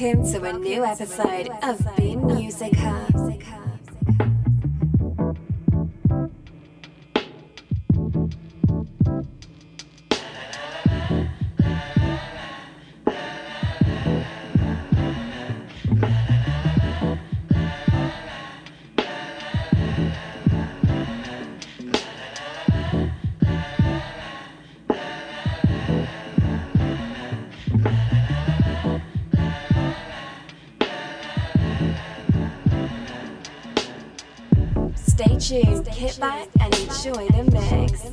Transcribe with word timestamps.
Welcome 0.00 0.30
to 0.30 0.44
a 0.44 0.52
new 0.52 0.84
episode 0.84 1.48
of 1.64 1.96
Beam 1.96 2.24
Music 2.24 2.72
Hub. 2.76 3.67
Tuned, 35.48 35.86
kick 35.90 36.18
back, 36.20 36.46
and 36.60 36.74
enjoy 36.74 37.26
the 37.28 37.42
mix. 37.56 38.04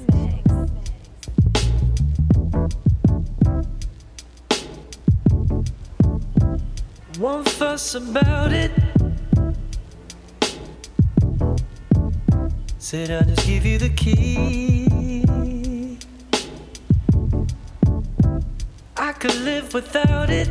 Won't 7.19 7.49
fuss 7.49 7.95
about 7.95 8.53
it. 8.53 8.71
Said 12.77 13.11
I'll 13.11 13.25
just 13.25 13.45
give 13.45 13.65
you 13.65 13.79
the 13.79 13.89
key. 13.89 14.87
I 18.95 19.11
could 19.11 19.35
live 19.41 19.73
without 19.73 20.29
it. 20.29 20.49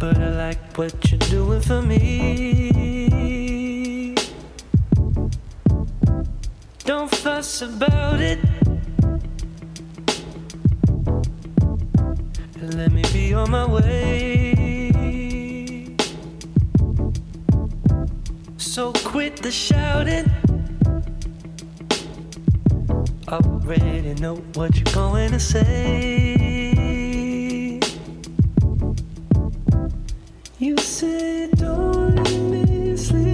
But 0.00 0.16
I 0.16 0.30
like 0.30 0.78
what 0.78 1.10
you're 1.10 1.18
doing 1.18 1.60
for 1.60 1.82
me. 1.82 2.95
Don't 6.98 7.14
fuss 7.14 7.60
about 7.60 8.20
it. 8.20 8.38
let 12.74 12.90
me 12.90 13.02
be 13.12 13.34
on 13.34 13.50
my 13.50 13.66
way. 13.66 14.54
So 18.56 18.92
quit 19.04 19.36
the 19.36 19.52
shouting. 19.52 20.24
I 23.28 23.36
already 23.44 24.14
know 24.14 24.36
what 24.54 24.74
you're 24.76 24.94
going 24.94 25.32
to 25.32 25.40
say. 25.40 25.68
You 30.58 30.78
say, 30.78 31.50
don't 31.56 32.16
let 32.16 32.40
me 32.40 32.96
sleep 32.96 33.25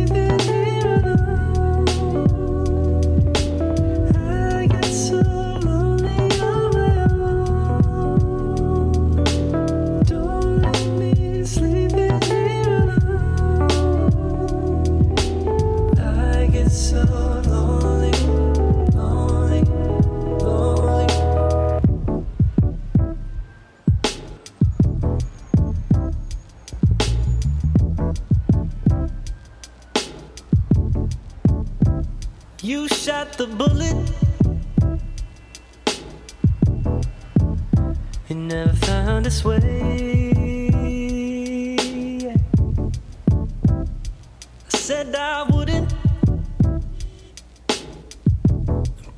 said 45.12 45.20
I 45.20 45.42
wouldn't, 45.50 45.94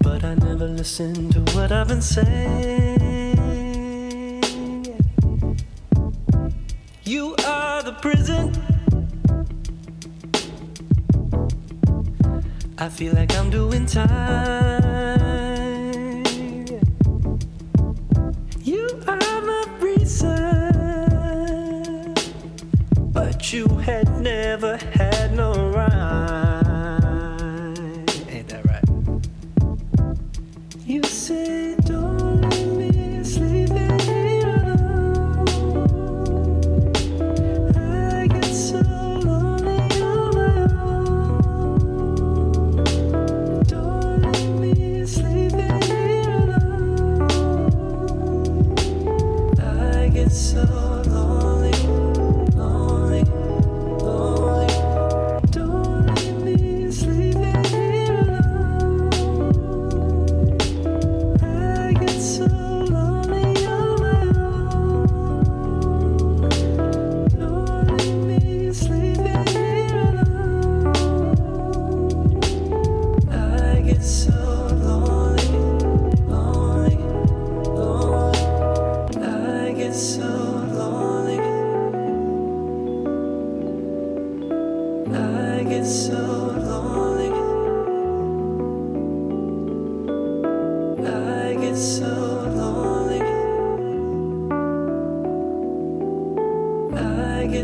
but 0.00 0.24
I 0.24 0.34
never 0.34 0.66
listened 0.66 1.32
to 1.32 1.40
what 1.54 1.72
I've 1.72 1.88
been 1.88 2.02
saying. 2.02 3.36
You 7.04 7.34
are 7.46 7.82
the 7.82 7.92
prison. 8.00 8.52
I 12.78 12.88
feel 12.88 13.14
like 13.14 13.34
I'm 13.36 13.50
doing 13.50 13.86
time. 13.86 14.73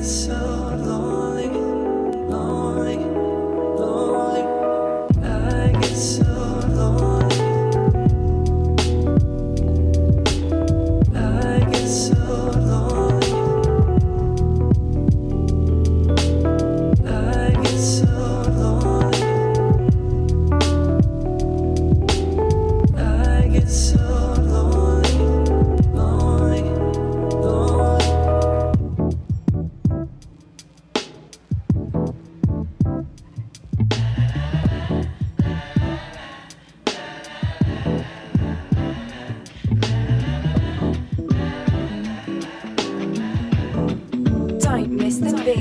I 0.01 0.03
get 0.03 0.09
so 0.09 0.60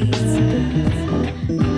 miss 0.05 1.68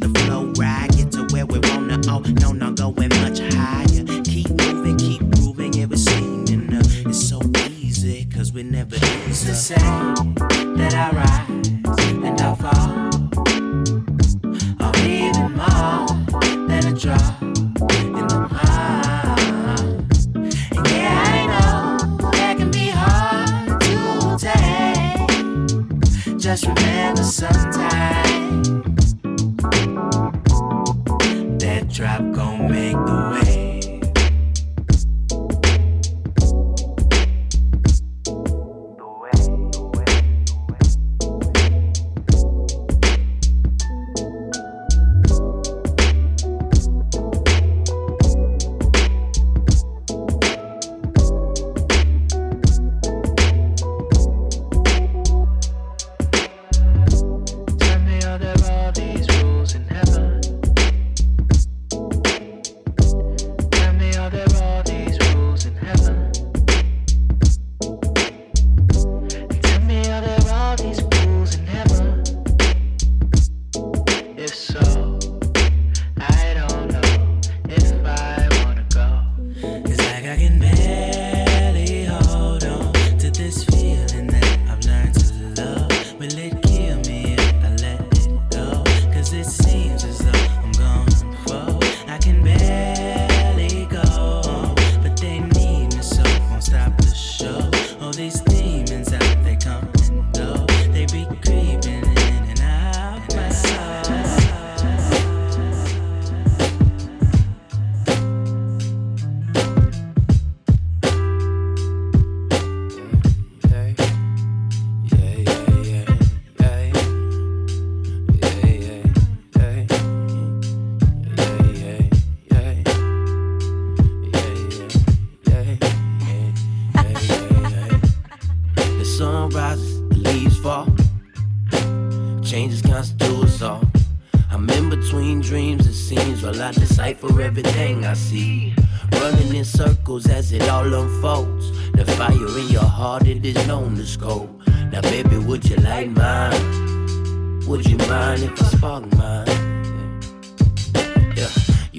the 0.00 0.08
flow 0.20 0.52
right. 0.56 0.88
Get 0.96 1.12
to 1.12 1.26
where 1.32 1.46
we 1.46 1.58
wanna, 1.70 2.00
oh, 2.08 2.20
no, 2.40 2.52
no, 2.52 2.72
going 2.72 3.08
much 3.20 3.40
higher. 3.54 4.04
Keep 4.24 4.50
moving, 4.50 4.96
keep 4.98 5.30
proving 5.32 5.74
it 5.74 5.88
was 5.88 6.04
seeming. 6.04 6.72
Uh, 6.72 6.82
it's 7.08 7.28
so 7.28 7.40
easy, 7.80 8.26
cause 8.26 8.52
we 8.52 8.62
never 8.62 8.96
It's 9.26 9.44
the 9.44 9.54
same 9.54 10.34
that 10.76 10.94
I 10.94 11.10
rise 11.16 11.68
and 12.24 12.40
I 12.40 12.54
fall. 12.54 13.08
Or 14.80 14.96
even 15.06 15.52
more 15.56 16.08
than 16.68 16.86
a 16.86 16.98
drop 16.98 17.42
in 17.42 18.12
the 18.12 18.48
pond. 18.50 18.68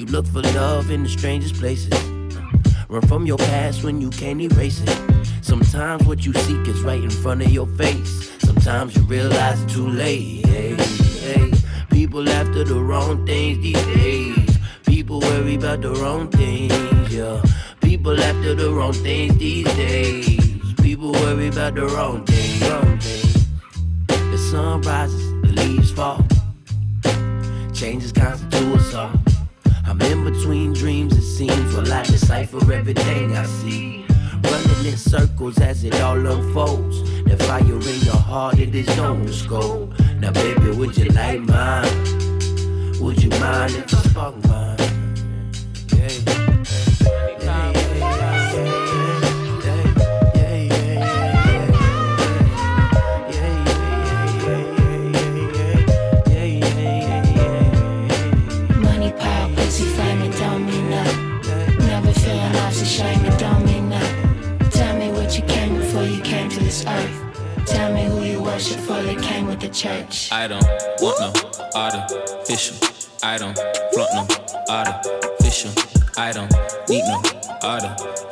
Look 0.09 0.25
for 0.25 0.41
love 0.41 0.89
in 0.89 1.03
the 1.03 1.09
strangest 1.09 1.55
places. 1.55 1.93
Run 2.87 3.01
from 3.03 3.25
your 3.25 3.37
past 3.37 3.83
when 3.83 4.01
you 4.01 4.09
can't 4.09 4.41
erase 4.41 4.81
it. 4.81 5.25
Sometimes 5.41 6.05
what 6.05 6.25
you 6.25 6.33
seek 6.33 6.67
is 6.67 6.81
right 6.81 7.03
in 7.03 7.09
front 7.09 7.43
of 7.43 7.51
your 7.51 7.67
face. 7.67 8.31
Sometimes 8.39 8.95
you 8.95 9.03
realize 9.03 9.61
it's 9.61 9.73
too 9.73 9.87
late. 9.87 10.45
Hey, 10.47 10.75
hey. 10.75 11.51
People 11.91 12.27
after 12.27 12.63
the 12.63 12.79
wrong 12.79 13.25
things 13.25 13.59
these 13.59 13.85
days. 13.85 14.57
People 14.85 15.19
worry 15.19 15.55
about 15.55 15.81
the 15.81 15.91
wrong 15.93 16.27
things, 16.29 17.13
yeah. 17.13 17.41
People 17.81 18.19
after 18.19 18.55
the 18.55 18.71
wrong 18.71 18.93
things 18.93 19.37
these 19.37 19.65
days. 19.75 20.73
People 20.81 21.11
worry 21.11 21.49
about 21.49 21.75
the 21.75 21.85
wrong 21.85 22.25
things, 22.25 22.69
wrong 22.69 22.99
things. 22.99 23.47
The 24.07 24.37
sun 24.37 24.81
rises, 24.81 25.31
the 25.41 25.49
leaves 25.61 25.91
fall. 25.91 26.25
Changes 27.73 28.11
constitute 28.11 28.75
us 28.75 28.93
all. 28.95 29.18
I'm 29.89 29.99
in 30.03 30.23
between 30.23 30.73
dreams 30.73 31.13
and 31.13 31.23
scenes 31.23 31.75
while 31.75 31.91
I 31.91 32.03
decipher 32.03 32.57
everything 32.71 33.35
I 33.35 33.43
see. 33.45 34.05
Running 34.43 34.85
in 34.85 34.97
circles 34.97 35.57
as 35.59 35.83
it 35.83 35.99
all 36.01 36.23
unfolds. 36.27 37.01
The 37.23 37.35
fire 37.37 37.63
in 37.63 37.99
your 38.05 38.15
heart, 38.15 38.59
it 38.59 38.75
is 38.75 38.87
known 38.95 39.25
to 39.25 39.33
scope. 39.33 39.91
Now, 40.19 40.31
baby, 40.31 40.69
would 40.77 40.95
you 40.95 41.05
like 41.05 41.39
mine? 41.39 41.91
Would 42.99 43.23
you 43.23 43.31
mind 43.39 43.73
if 43.73 43.91
I 43.95 44.01
spark 44.09 44.35
mine? 44.45 44.88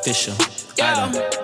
official. 0.08 0.36
Yeah. 0.78 1.37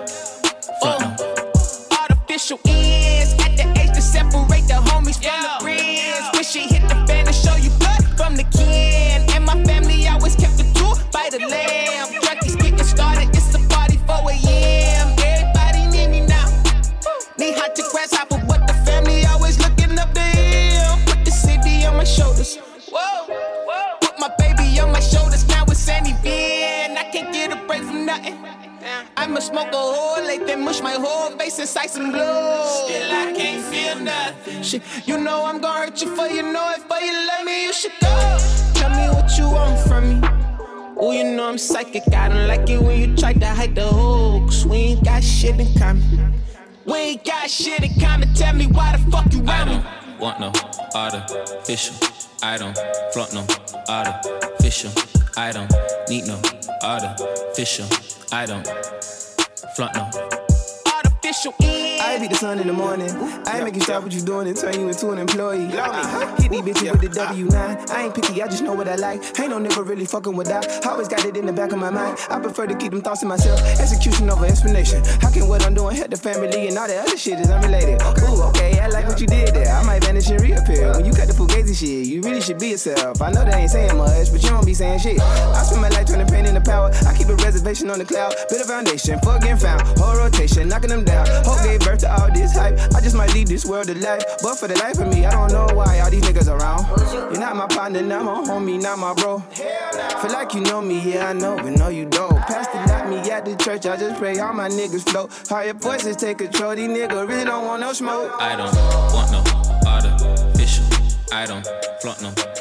Whole 31.34 31.38
face 31.44 31.58
inside 31.58 31.90
some 31.90 32.10
glue. 32.10 32.18
Still, 32.18 33.12
I 33.12 33.32
can't 33.36 33.64
feel 33.64 33.98
nothing. 34.04 34.62
Shit, 34.62 34.82
you 35.06 35.18
know 35.18 35.44
I'm 35.44 35.60
gonna 35.60 35.86
hurt 35.86 36.02
you 36.02 36.14
for 36.14 36.26
you 36.26 36.42
know 36.42 36.70
it, 36.70 36.80
for 36.82 36.98
you 36.98 37.12
love 37.26 37.44
me, 37.44 37.64
you 37.64 37.72
should 37.72 37.92
go. 38.00 38.38
Tell 38.74 38.90
me 38.90 39.08
what 39.14 39.36
you 39.38 39.50
want 39.50 39.78
from 39.88 40.20
me. 40.20 40.28
Oh, 40.96 41.12
you 41.12 41.24
know 41.24 41.48
I'm 41.48 41.58
psychic. 41.58 42.02
I 42.14 42.28
don't 42.28 42.46
like 42.46 42.68
it 42.70 42.80
when 42.80 43.00
you 43.00 43.16
try 43.16 43.32
to 43.32 43.46
hide 43.46 43.74
the 43.74 43.86
hoax. 43.86 44.64
We 44.64 44.76
ain't 44.76 45.04
got 45.04 45.22
shit 45.22 45.58
in 45.58 45.72
common. 45.78 46.34
We 46.84 46.94
ain't 46.94 47.24
got 47.24 47.50
shit 47.50 47.82
in 47.82 48.00
common. 48.00 48.32
Tell 48.34 48.54
me 48.54 48.66
why 48.66 48.96
the 48.96 49.10
fuck 49.10 49.32
you 49.32 49.40
run 49.40 49.68
me? 49.68 49.74
don't 49.74 50.20
want 50.20 50.40
no 50.40 50.52
artificial. 50.94 51.96
I 52.42 52.58
don't 52.58 52.78
flaunt 53.12 53.34
no 53.34 53.46
artificial. 53.88 54.92
I 55.36 55.50
don't 55.50 55.72
need 56.08 56.26
no 56.26 56.40
artificial. 56.82 57.86
I 58.32 58.46
don't 58.46 58.66
flaunt 59.74 59.94
no. 59.96 60.33
Is. 61.34 61.73
I 62.14 62.18
beat 62.20 62.30
the 62.30 62.36
sun 62.36 62.60
in 62.60 62.68
the 62.68 62.72
morning. 62.72 63.10
I 63.44 63.56
ain't 63.56 63.64
make 63.64 63.74
you 63.74 63.80
stop 63.80 64.04
what 64.04 64.12
you 64.12 64.20
doing 64.20 64.46
and 64.46 64.56
turn 64.56 64.78
you 64.78 64.86
into 64.86 65.10
an 65.10 65.18
employee. 65.18 65.66
Uh, 65.72 66.36
hit 66.36 66.52
these 66.52 66.60
bitches 66.62 66.92
with 66.92 67.00
the 67.00 67.08
W9. 67.08 67.90
I 67.90 68.04
ain't 68.04 68.14
picky, 68.14 68.40
I 68.40 68.46
just 68.46 68.62
know 68.62 68.72
what 68.72 68.86
I 68.86 68.94
like. 68.94 69.20
Ain't 69.40 69.50
no 69.50 69.58
nigga 69.58 69.84
really 69.84 70.06
fucking 70.06 70.36
with 70.36 70.46
that. 70.46 70.86
I 70.86 70.90
Always 70.90 71.08
got 71.08 71.24
it 71.24 71.36
in 71.36 71.44
the 71.44 71.52
back 71.52 71.72
of 71.72 71.78
my 71.78 71.90
mind. 71.90 72.16
I 72.30 72.38
prefer 72.38 72.68
to 72.68 72.74
keep 72.76 72.92
them 72.92 73.02
thoughts 73.02 73.18
to 73.22 73.26
myself. 73.26 73.60
Execution 73.80 74.30
over 74.30 74.46
explanation. 74.46 75.02
How 75.20 75.32
can 75.32 75.48
what 75.48 75.66
I'm 75.66 75.74
doing 75.74 75.96
hurt 75.96 76.10
the 76.10 76.16
family 76.16 76.68
and 76.68 76.78
all 76.78 76.86
that 76.86 77.04
other 77.04 77.16
shit 77.16 77.40
is 77.40 77.50
unrelated? 77.50 78.00
Ooh, 78.22 78.42
okay, 78.50 78.78
I 78.78 78.86
like 78.86 79.08
what 79.08 79.20
you 79.20 79.26
did 79.26 79.52
there. 79.52 79.74
I 79.74 79.82
might 79.82 80.04
vanish 80.04 80.30
and 80.30 80.40
reappear. 80.40 80.92
When 80.92 81.04
you 81.04 81.12
cut 81.12 81.26
the 81.26 81.34
fugazi 81.34 81.74
shit, 81.74 82.06
you 82.06 82.22
really 82.22 82.40
should 82.40 82.60
be 82.60 82.68
yourself. 82.68 83.20
I 83.22 83.32
know 83.32 83.44
they 83.44 83.58
ain't 83.58 83.70
saying 83.72 83.96
much, 83.98 84.30
but 84.30 84.40
you 84.40 84.50
don't 84.50 84.64
be 84.64 84.74
saying 84.74 85.00
shit. 85.00 85.20
I 85.20 85.64
spend 85.64 85.82
my 85.82 85.88
life 85.88 86.06
turning 86.06 86.28
pain 86.28 86.46
into 86.46 86.60
power. 86.60 86.92
I 87.08 87.18
keep 87.18 87.26
a 87.26 87.34
reservation 87.34 87.90
on 87.90 87.98
the 87.98 88.04
cloud. 88.04 88.36
Build 88.48 88.62
a 88.62 88.64
foundation, 88.64 89.18
fuck 89.18 89.40
getting 89.40 89.56
found. 89.56 89.82
Whole 89.98 90.14
rotation, 90.16 90.68
knocking 90.68 90.90
them 90.90 91.02
down. 91.02 91.26
Hope 91.42 91.60
gave 91.64 91.80
birth 91.80 92.03
to 92.04 92.12
all 92.20 92.30
this 92.30 92.52
hype. 92.56 92.78
I 92.94 93.00
just 93.00 93.16
might 93.16 93.32
leave 93.34 93.48
this 93.48 93.64
world 93.64 93.88
alive. 93.88 94.22
But 94.42 94.56
for 94.56 94.68
the 94.68 94.74
life 94.76 94.98
of 94.98 95.08
me, 95.08 95.24
I 95.24 95.30
don't 95.30 95.52
know 95.52 95.74
why 95.74 96.00
all 96.00 96.10
these 96.10 96.22
niggas 96.22 96.48
around. 96.48 96.86
You're 97.32 97.40
not 97.40 97.56
my 97.56 97.66
partner, 97.66 98.02
not 98.02 98.24
my 98.24 98.34
homie, 98.44 98.80
not 98.80 98.98
my 98.98 99.14
bro. 99.14 99.40
Feel 99.40 100.32
like 100.32 100.54
you 100.54 100.60
know 100.60 100.80
me, 100.80 101.00
yeah, 101.00 101.30
I 101.30 101.32
know, 101.32 101.56
but 101.56 101.70
no, 101.70 101.88
you 101.88 102.04
don't. 102.04 102.38
Pastor 102.42 102.78
locked 102.86 103.08
me 103.08 103.18
at 103.30 103.44
the 103.44 103.56
church, 103.56 103.86
I 103.86 103.96
just 103.96 104.18
pray 104.18 104.38
all 104.38 104.52
my 104.52 104.68
niggas 104.68 105.08
float. 105.08 105.30
Higher 105.48 105.74
voices 105.74 106.16
take 106.16 106.38
control, 106.38 106.74
these 106.76 106.88
niggas 106.88 107.28
really 107.28 107.44
don't 107.44 107.64
want 107.64 107.80
no 107.80 107.92
smoke. 107.92 108.32
I 108.38 108.56
don't 108.56 108.74
want 109.12 109.32
no 109.32 109.40
artificial. 109.86 110.84
I 111.32 111.46
don't 111.46 111.66
flaunt 112.00 112.22
no 112.22 112.53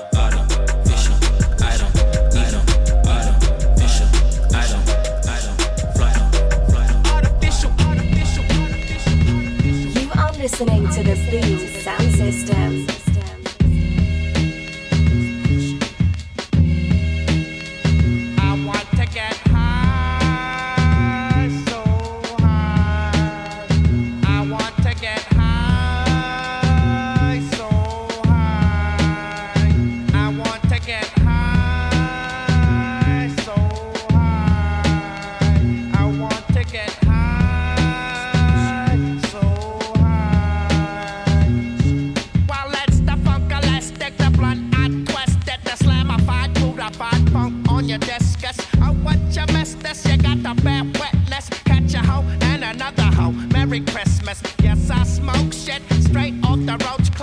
listening 10.53 10.87
to 10.87 11.01
the 11.01 11.15
Beam 11.31 11.57
Sound 11.57 12.11
System. 12.11 13.02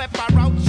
Clip. 0.00 0.30
I 0.30 0.34
wrote 0.34 0.59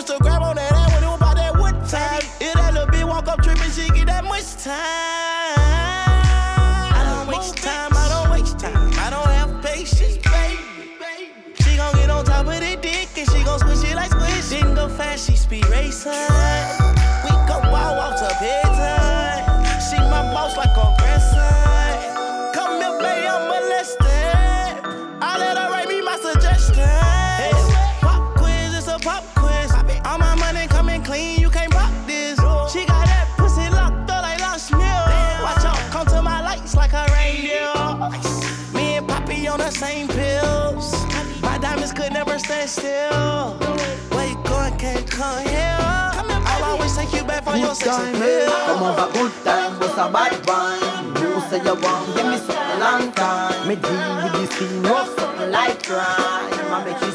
used 0.00 0.12
to 0.12 0.18
grab 0.22 0.40
on 0.40 0.56
that 0.56 0.72
ass 0.72 0.94
when 0.94 1.02
it 1.02 1.06
was 1.06 1.16
about 1.16 1.36
that 1.36 1.52
wood 1.60 1.74
time. 1.86 2.22
If 2.40 2.54
that 2.54 2.72
little 2.72 2.88
bitch 2.88 3.06
walk 3.06 3.28
up 3.28 3.42
tripping, 3.42 3.70
she 3.70 3.86
get 3.90 4.06
that 4.06 4.24
much 4.24 4.56
time. 4.64 4.72
I 6.96 7.02
don't 7.04 7.28
waste 7.28 7.58
time, 7.58 7.92
I 7.92 8.08
don't 8.08 8.30
waste 8.30 8.58
time. 8.58 8.90
I 8.94 9.10
don't 9.10 9.28
have 9.28 9.62
patience, 9.62 10.16
baby. 10.16 10.56
She 11.62 11.76
gon' 11.76 11.94
get 11.96 12.08
on 12.08 12.24
top 12.24 12.46
of 12.46 12.60
the 12.60 12.78
dick 12.80 13.08
and 13.18 13.28
she 13.28 13.44
gon' 13.44 13.58
squish 13.58 13.84
it 13.84 13.94
like 13.94 14.10
squish. 14.10 14.48
Didn't 14.48 14.74
go 14.74 14.88
fast, 14.88 15.26
she 15.26 15.36
speed 15.36 15.66
racing. 15.68 16.99
Stand 42.50 42.68
still. 42.70 43.54
Where 44.16 44.28
you 44.28 44.34
going, 44.44 44.76
can't 44.78 45.08
come 45.10 45.46
here. 45.46 45.78
I'll 45.80 46.64
always 46.64 46.96
take 46.96 47.12
you 47.12 47.24
back 47.24 47.44
for 47.44 47.56
your 47.56 47.68
Good 47.68 47.76
sex 47.76 47.96
time, 47.96 48.14
appeal. 48.14 48.24
eh? 48.26 48.66
Come 48.66 48.82
over, 48.82 49.12
good 49.12 49.32
time, 49.44 49.78
what's 49.78 49.94
a 49.94 50.06
bad 50.10 50.34
wine? 50.46 51.14
You 51.22 51.40
say 51.48 51.58
you 51.62 51.74
want, 51.82 52.06
give 52.16 52.26
me 52.26 52.38
something 52.38 52.80
long 52.80 53.12
time. 53.12 53.68
Me 53.68 53.76
deal 53.76 54.14
with 54.22 54.32
this 54.34 54.50
thing, 54.58 54.82
no 54.82 55.04
something 55.16 55.50
like 55.50 55.82
crime. 55.86 56.74
I 56.74 56.82
make 56.84 57.00
you 57.02 57.12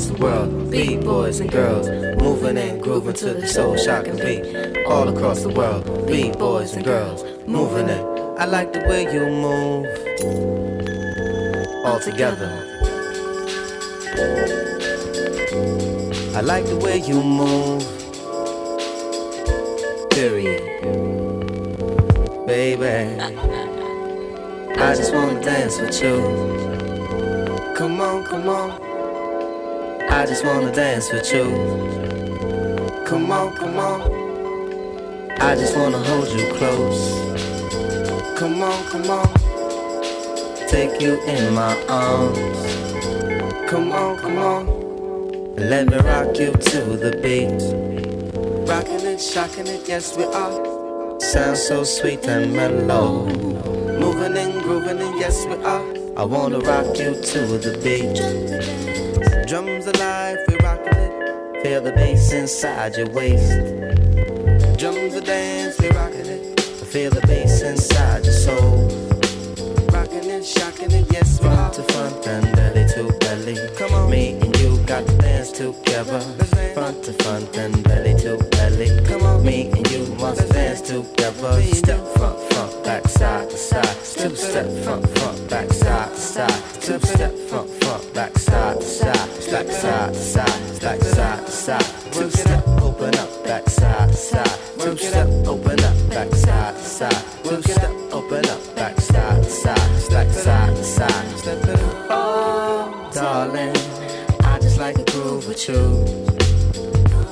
across 0.00 0.18
the 0.18 0.24
world. 0.24 0.70
Beat 0.70 1.00
boys 1.02 1.40
and 1.40 1.50
girls, 1.50 1.88
moving 2.22 2.56
and 2.56 2.82
grooving 2.82 3.14
to 3.14 3.34
the 3.34 3.46
soul 3.46 3.76
shocking 3.76 4.16
beat. 4.16 4.84
All 4.86 5.08
across 5.08 5.42
the 5.42 5.50
world, 5.50 6.06
beat 6.06 6.38
boys 6.38 6.74
and 6.74 6.84
girls, 6.84 7.24
moving 7.46 7.88
it. 7.88 8.04
I 8.38 8.46
like 8.46 8.72
the 8.72 8.80
way 8.80 9.02
you 9.12 9.26
move. 9.28 9.86
All 11.84 12.00
together. 12.00 12.50
I 16.34 16.40
like 16.40 16.64
the 16.66 16.76
way 16.76 16.98
you 16.98 17.22
move. 17.22 17.84
Period. 20.10 20.62
Baby, 22.46 23.20
I 24.80 24.94
just 24.94 25.12
wanna 25.12 25.40
dance 25.42 25.78
with 25.78 26.02
you. 26.02 26.16
Come 27.76 28.00
on, 28.00 28.24
come 28.24 28.48
on. 28.48 28.89
I 30.20 30.26
just 30.26 30.44
wanna 30.44 30.70
dance 30.70 31.10
with 31.10 31.32
you. 31.32 31.46
Come 33.06 33.32
on, 33.32 33.56
come 33.56 33.78
on. 33.78 34.02
I 35.40 35.54
just 35.54 35.74
wanna 35.74 35.96
hold 35.96 36.28
you 36.28 36.46
close. 36.52 37.00
Come 38.38 38.60
on, 38.62 38.84
come 38.90 39.08
on. 39.08 39.32
Take 40.68 41.00
you 41.00 41.18
in 41.22 41.54
my 41.54 41.74
arms. 41.88 42.36
Come 43.66 43.92
on, 43.92 44.18
come 44.18 44.36
on. 44.36 45.56
Let 45.56 45.88
me 45.88 45.96
rock 45.96 46.38
you 46.38 46.52
to 46.52 46.80
the 46.98 47.12
beat. 47.22 47.62
Rocking 48.68 49.06
it, 49.06 49.22
shocking 49.22 49.68
it, 49.68 49.88
yes 49.88 50.18
we 50.18 50.24
are. 50.24 51.18
Sounds 51.18 51.62
so 51.62 51.82
sweet 51.82 52.26
and 52.26 52.52
mellow. 52.52 53.24
Moving 53.24 54.36
and 54.36 54.60
grooving 54.60 54.98
it, 54.98 55.18
yes 55.18 55.46
we 55.46 55.54
are. 55.64 55.94
I 56.18 56.24
wanna 56.24 56.58
rock 56.58 56.98
you 56.98 57.14
to 57.14 57.40
the 57.56 57.72
beat. 57.82 58.89
Drums 59.50 59.84
alive, 59.88 60.38
we 60.46 60.54
rockin' 60.58 60.96
it. 60.96 61.62
Feel 61.64 61.82
the 61.82 61.90
bass 61.90 62.32
inside 62.32 62.96
your 62.96 63.08
waist. 63.08 63.50
Drums 64.78 65.14
a 65.14 65.20
dance, 65.20 65.76
we 65.80 65.88
rockin' 65.88 66.26
it. 66.26 66.60
Feel 66.60 67.10
the 67.10 67.20
bass 67.22 67.60
inside 67.60 68.24
your 68.24 68.32
soul. 68.32 68.86
Rockin' 69.92 70.30
it, 70.30 70.44
shockin' 70.44 70.92
it, 70.92 71.12
yes, 71.12 71.40
front 71.40 71.74
to 71.74 71.82
front 71.82 72.28
and 72.28 72.54
belly 72.54 72.86
to 72.90 73.12
belly. 73.18 73.56
Come 73.76 73.92
on, 73.92 74.12
you 74.12 74.59
got 74.90 75.06
to 75.06 75.16
dance 75.18 75.52
together. 75.52 76.20
Front 76.74 77.04
to 77.04 77.12
front 77.22 77.56
and 77.56 77.80
belly 77.84 78.12
to 78.22 78.36
belly. 78.50 78.88
Come 79.06 79.22
on, 79.22 79.44
me 79.44 79.70
and 79.70 79.88
you 79.88 80.04
must 80.16 80.48
dance 80.50 80.80
together. 80.80 81.62
Step 81.62 82.02
front, 82.16 82.38
front, 82.52 82.84
back, 82.84 83.06
side 83.06 83.48
to 83.50 83.56
side. 83.56 83.96
Two 84.18 84.34
step 84.34 84.68
front, 84.82 85.08
front, 85.16 85.48
back, 85.48 85.72
side 85.72 86.10
to 86.10 86.16
side. 86.16 86.62
Two 86.82 86.98
step 87.06 87.32
front, 87.48 87.70
front, 87.70 88.14
back, 88.14 88.36
side 88.36 88.80
to 88.80 88.82
side. 88.82 89.28
Back, 89.52 89.68
side 89.70 90.12
to 90.12 90.18
side, 90.18 90.80
back, 90.80 91.00
side 91.00 91.46
to 91.46 91.52
side. 91.52 92.12
Two 92.12 92.30
step, 92.30 92.66
open 92.82 93.14
up, 93.14 93.44
back, 93.44 93.68
side 93.68 94.08
to 94.08 94.16
side. 94.16 94.58
Two 94.80 94.96
step, 94.96 95.28
open 95.46 95.80
up, 95.84 96.10
back, 96.10 96.34
side 96.34 96.74
to 96.74 96.82
side. 96.82 97.24
Two 97.44 97.62
step, 97.62 97.92
open 98.10 98.44
up, 98.48 98.74
back, 98.74 98.98
side 98.98 99.44
to 99.44 99.50
side. 99.50 100.10
Back, 100.10 100.28
side 100.30 100.74
to 100.74 100.82
side. 100.82 101.10
Oh, 102.10 103.10
darling, 103.14 103.72
with 105.46 105.68
you. 105.68 106.04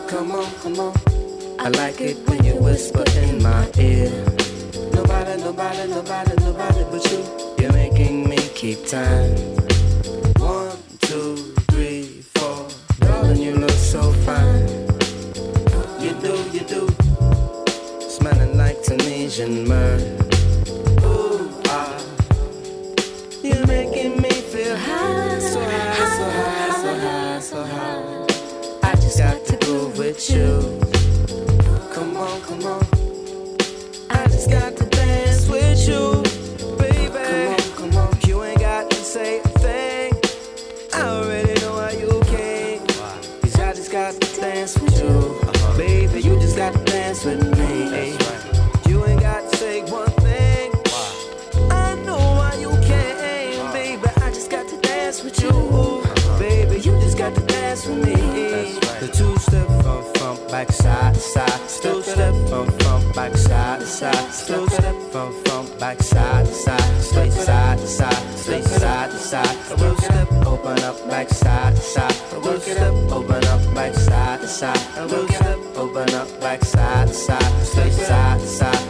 Come 0.09 0.33
on, 0.33 0.51
come 0.62 0.79
on. 0.81 0.94
I 1.59 1.68
like 1.68 2.01
it 2.01 2.16
when 2.29 2.44
you 2.44 2.55
whisper 2.57 3.05
in 3.16 3.42
my 3.42 3.71
ear. 3.79 4.11
Nobody, 4.92 5.40
nobody, 5.42 5.88
nobody, 5.88 6.35
nobody 6.37 6.85
but 6.90 7.05
you. 7.11 7.25
You're 7.59 7.73
making 7.73 8.29
me 8.29 8.37
keep 8.55 8.87
time. 8.87 9.35
One, 10.38 10.77
two, 11.01 11.37
three, 11.71 12.23
four. 12.35 12.68
Darling, 13.01 13.42
you 13.42 13.55
look 13.57 13.71
so 13.71 14.12
fine. 14.25 14.68
You 16.01 16.12
do, 16.21 16.35
you 16.53 16.61
do. 16.61 16.88
Smelling 18.09 18.57
like 18.57 18.83
Tunisian 18.83 19.68
myrrh. 19.68 20.17
Groove 30.30 30.58
side, 63.98 64.32
still 64.32 64.68
step 64.68 64.94
from 65.11 65.32
front, 65.44 65.80
back 65.80 66.00
side 66.00 66.46
to 66.46 66.52
side, 66.52 67.02
straight 67.02 67.32
side 67.32 67.78
to 67.78 67.87
side, 67.87 68.38
straight 68.38 68.64
side 68.64 69.11
to 69.11 69.18
side. 69.18 69.80
Real 69.80 69.96
step, 69.96 70.30
open 70.46 70.78
up, 70.84 71.08
back 71.11 71.28
side 71.28 71.74
to 71.74 71.82
side. 71.82 72.14
Real 72.32 72.61
step, 72.61 72.92
open 73.11 73.44
up, 73.46 73.74
back 73.74 73.94
side 73.94 74.40
to 74.40 74.46
side. 74.46 75.11
Real 75.11 75.26
step, 75.28 75.58
open 75.74 76.14
up, 76.14 76.40
back 76.40 76.64
side 76.64 77.08
to 77.08 77.14
side, 77.14 77.66
straight 77.66 77.92
side 77.92 78.38
to 78.40 78.46
side. 78.46 78.88